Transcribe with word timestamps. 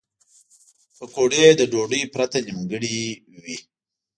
پکورې 0.97 1.47
له 1.59 1.65
ډوډۍ 1.71 2.03
پرته 2.13 2.37
نیمګړې 2.47 2.97
وي 3.43 3.57